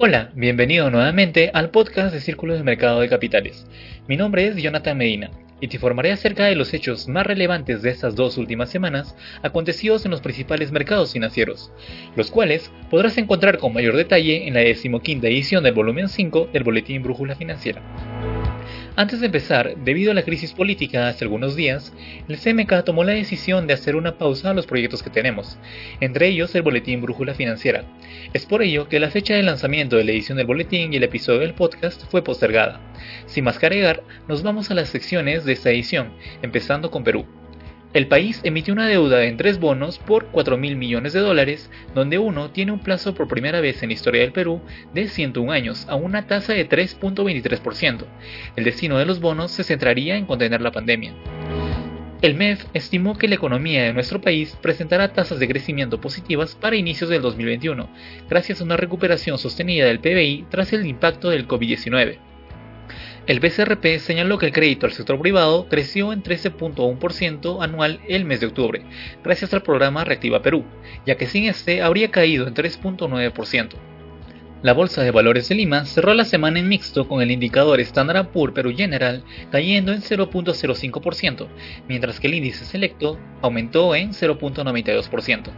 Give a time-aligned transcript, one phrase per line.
[0.00, 3.66] Hola, bienvenido nuevamente al podcast de Círculos de Mercado de Capitales.
[4.06, 7.90] Mi nombre es Jonathan Medina y te informaré acerca de los hechos más relevantes de
[7.90, 11.72] estas dos últimas semanas acontecidos en los principales mercados financieros,
[12.14, 16.62] los cuales podrás encontrar con mayor detalle en la decimoquinta edición del volumen 5 del
[16.62, 17.82] Boletín Brújula Financiera.
[18.98, 21.92] Antes de empezar, debido a la crisis política hace algunos días,
[22.26, 25.56] el CMK tomó la decisión de hacer una pausa a los proyectos que tenemos,
[26.00, 27.84] entre ellos el Boletín Brújula Financiera.
[28.32, 31.04] Es por ello que la fecha de lanzamiento de la edición del boletín y el
[31.04, 32.80] episodio del podcast fue postergada.
[33.26, 36.10] Sin más que agregar, nos vamos a las secciones de esta edición,
[36.42, 37.24] empezando con Perú.
[37.94, 42.18] El país emitió una deuda en tres bonos por 4 mil millones de dólares, donde
[42.18, 44.60] uno tiene un plazo por primera vez en la historia del Perú
[44.92, 48.04] de 101 años a una tasa de 3.23%.
[48.56, 51.14] El destino de los bonos se centraría en contener la pandemia.
[52.20, 56.76] El MEF estimó que la economía de nuestro país presentará tasas de crecimiento positivas para
[56.76, 57.88] inicios del 2021,
[58.28, 62.18] gracias a una recuperación sostenida del PBI tras el impacto del COVID-19.
[63.28, 68.40] El BCRP señaló que el crédito al sector privado creció en 13.1% anual el mes
[68.40, 68.82] de octubre,
[69.22, 70.64] gracias al programa Reactiva Perú,
[71.04, 73.74] ya que sin este habría caído en 3.9%.
[74.62, 78.28] La Bolsa de Valores de Lima cerró la semana en mixto con el indicador Standard
[78.28, 81.48] Poor's Perú General cayendo en 0.05%,
[81.86, 85.50] mientras que el índice selecto aumentó en 0.92%.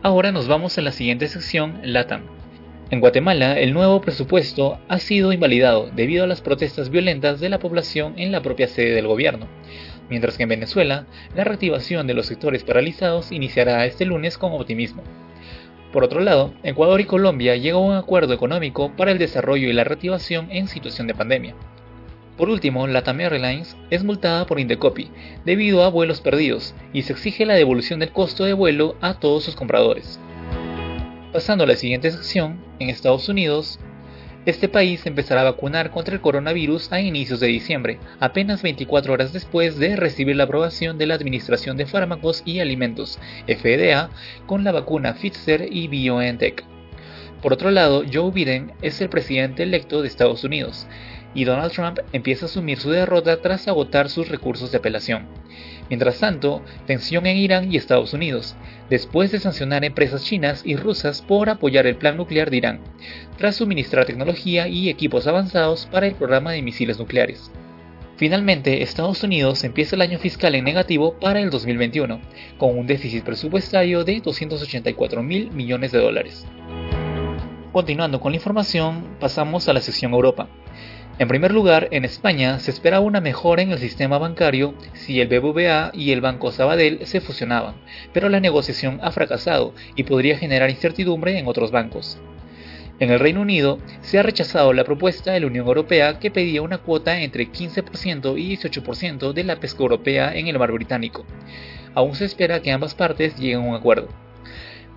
[0.00, 2.45] Ahora nos vamos a la siguiente sección, LATAM.
[2.88, 7.58] En Guatemala, el nuevo presupuesto ha sido invalidado debido a las protestas violentas de la
[7.58, 9.48] población en la propia sede del gobierno,
[10.08, 15.02] mientras que en Venezuela, la reactivación de los sectores paralizados iniciará este lunes con optimismo.
[15.92, 19.72] Por otro lado, Ecuador y Colombia llegan a un acuerdo económico para el desarrollo y
[19.72, 21.56] la reactivación en situación de pandemia.
[22.36, 25.10] Por último, Latam Airlines es multada por Indecopi
[25.44, 29.42] debido a vuelos perdidos y se exige la devolución del costo de vuelo a todos
[29.42, 30.20] sus compradores.
[31.36, 33.78] Pasando a la siguiente sección, en Estados Unidos,
[34.46, 39.34] este país empezará a vacunar contra el coronavirus a inicios de diciembre, apenas 24 horas
[39.34, 44.08] después de recibir la aprobación de la Administración de Fármacos y Alimentos, FDA,
[44.46, 46.64] con la vacuna Pfizer y BioNTech.
[47.42, 50.86] Por otro lado, Joe Biden es el presidente electo de Estados Unidos,
[51.34, 55.26] y Donald Trump empieza a asumir su derrota tras agotar sus recursos de apelación.
[55.88, 58.56] Mientras tanto, tensión en Irán y Estados Unidos,
[58.90, 62.80] después de sancionar empresas chinas y rusas por apoyar el plan nuclear de Irán,
[63.38, 67.50] tras suministrar tecnología y equipos avanzados para el programa de misiles nucleares.
[68.16, 72.20] Finalmente, Estados Unidos empieza el año fiscal en negativo para el 2021,
[72.56, 76.46] con un déficit presupuestario de 284 mil millones de dólares.
[77.72, 80.48] Continuando con la información, pasamos a la sección Europa.
[81.18, 85.28] En primer lugar, en España se espera una mejora en el sistema bancario si el
[85.28, 87.76] BBVA y el Banco Sabadell se fusionaban,
[88.12, 92.18] pero la negociación ha fracasado y podría generar incertidumbre en otros bancos.
[92.98, 96.60] En el Reino Unido se ha rechazado la propuesta de la Unión Europea que pedía
[96.60, 101.24] una cuota entre 15% y 18% de la pesca europea en el mar británico.
[101.94, 104.08] Aún se espera que ambas partes lleguen a un acuerdo.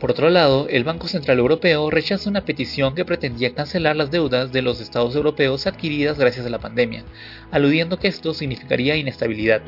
[0.00, 4.52] Por otro lado, el Banco Central Europeo rechaza una petición que pretendía cancelar las deudas
[4.52, 7.04] de los estados europeos adquiridas gracias a la pandemia,
[7.50, 9.62] aludiendo que esto significaría inestabilidad.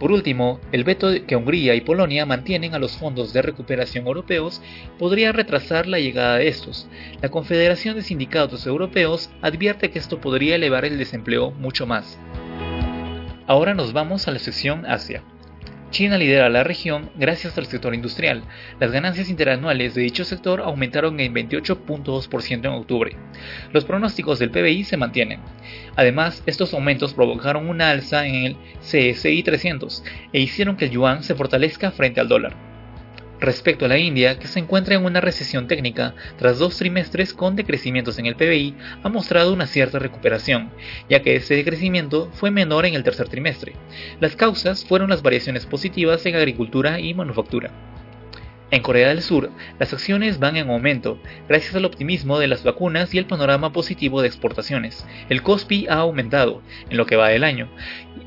[0.00, 4.62] Por último, el veto que Hungría y Polonia mantienen a los fondos de recuperación europeos
[4.98, 6.88] podría retrasar la llegada de estos.
[7.20, 12.18] La Confederación de Sindicatos Europeos advierte que esto podría elevar el desempleo mucho más.
[13.46, 15.22] Ahora nos vamos a la sección Asia.
[15.90, 18.44] China lidera la región gracias al sector industrial.
[18.78, 23.16] Las ganancias interanuales de dicho sector aumentaron en 28.2% en octubre.
[23.72, 25.40] Los pronósticos del PBI se mantienen.
[25.96, 31.22] Además, estos aumentos provocaron una alza en el CSI 300 e hicieron que el yuan
[31.22, 32.69] se fortalezca frente al dólar
[33.40, 37.56] respecto a la India, que se encuentra en una recesión técnica tras dos trimestres con
[37.56, 40.70] decrecimientos en el PBI, ha mostrado una cierta recuperación,
[41.08, 43.74] ya que ese decrecimiento fue menor en el tercer trimestre.
[44.20, 47.89] Las causas fueron las variaciones positivas en agricultura y manufactura.
[48.72, 49.50] En Corea del Sur,
[49.80, 51.18] las acciones van en aumento,
[51.48, 55.04] gracias al optimismo de las vacunas y el panorama positivo de exportaciones.
[55.28, 57.68] El COSPI ha aumentado, en lo que va del año,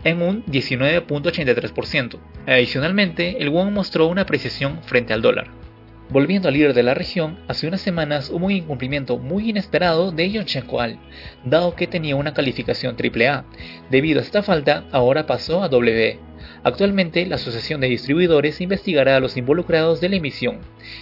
[0.04, 2.20] en un 19.83%.
[2.46, 5.63] Adicionalmente, el won mostró una apreciación frente al dólar.
[6.10, 10.30] Volviendo al líder de la región, hace unas semanas hubo un incumplimiento muy inesperado de
[10.30, 11.00] Yonchen Al,
[11.46, 13.46] dado que tenía una calificación AAA.
[13.90, 16.20] Debido a esta falta, ahora pasó a W.
[16.64, 20.60] Actualmente, la Asociación de Distribuidores investigará a los involucrados de la emisión,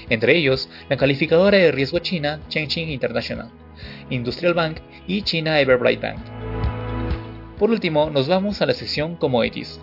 [0.09, 3.49] entre ellos la calificadora de riesgo china Chengqing International,
[4.09, 4.77] Industrial Bank
[5.07, 6.19] y China Everbright Bank.
[7.57, 9.81] Por último, nos vamos a la sección Commodities.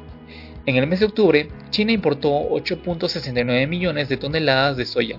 [0.66, 5.18] En el mes de octubre, China importó 8.69 millones de toneladas de soya,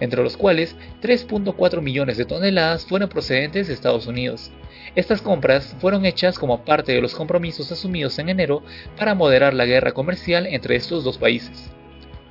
[0.00, 4.50] entre los cuales 3.4 millones de toneladas fueron procedentes de Estados Unidos.
[4.94, 8.62] Estas compras fueron hechas como parte de los compromisos asumidos en enero
[8.98, 11.70] para moderar la guerra comercial entre estos dos países.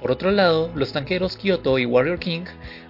[0.02, 2.46] Por otro lado, los tanqueros Kyoto y Warrior King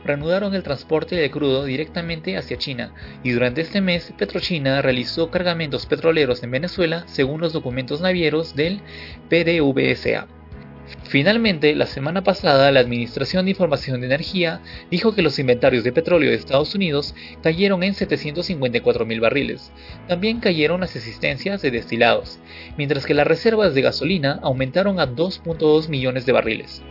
[0.05, 5.85] reanudaron el transporte de crudo directamente hacia China, y durante este mes Petrochina realizó cargamentos
[5.85, 8.79] petroleros en Venezuela según los documentos navieros del
[9.29, 10.27] PDVSA.
[11.03, 15.91] Finalmente, la semana pasada, la Administración de Información de Energía dijo que los inventarios de
[15.91, 19.71] petróleo de Estados Unidos cayeron en 754 mil barriles.
[20.07, 22.39] También cayeron las existencias de destilados,
[22.77, 26.81] mientras que las reservas de gasolina aumentaron a 2.2 millones de barriles.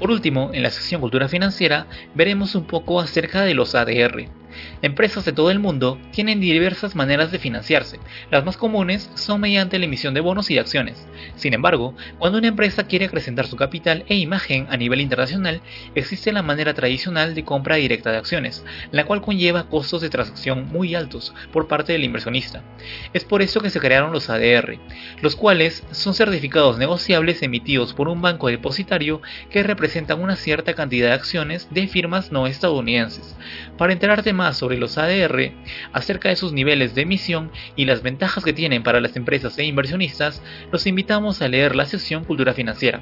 [0.00, 4.39] Por último, en la sección Cultura Financiera veremos un poco acerca de los ADR.
[4.82, 8.00] Empresas de todo el mundo tienen diversas maneras de financiarse.
[8.30, 11.06] Las más comunes son mediante la emisión de bonos y acciones.
[11.36, 15.60] Sin embargo, cuando una empresa quiere acrecentar su capital e imagen a nivel internacional,
[15.94, 20.68] existe la manera tradicional de compra directa de acciones, la cual conlleva costos de transacción
[20.68, 22.62] muy altos por parte del inversionista.
[23.12, 24.78] Es por eso que se crearon los ADR,
[25.22, 29.20] los cuales son certificados negociables emitidos por un banco depositario
[29.50, 33.36] que representan una cierta cantidad de acciones de firmas no estadounidenses.
[33.76, 35.52] Para enterarte más sobre los ADR,
[35.92, 39.64] acerca de sus niveles de emisión y las ventajas que tienen para las empresas e
[39.64, 40.42] inversionistas,
[40.72, 43.00] los invitamos a leer la sección Cultura Financiera.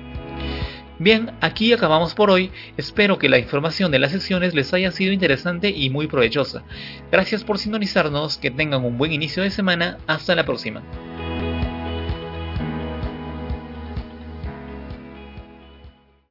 [1.00, 2.50] Bien, aquí acabamos por hoy.
[2.77, 6.65] Espero que la información de las secciones les haya sido interesante y muy provechosa.
[7.12, 9.99] Gracias por sintonizarnos, que tengan un buen inicio de semana.
[10.09, 10.83] Hasta la próxima.